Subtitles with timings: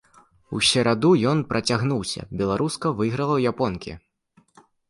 [0.59, 3.91] У сераду ён працягнуўся, беларуска выйграла ў японкі.